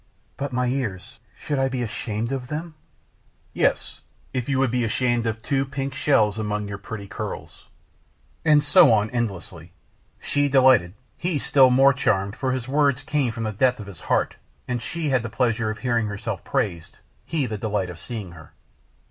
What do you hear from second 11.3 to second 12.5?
still more charmed,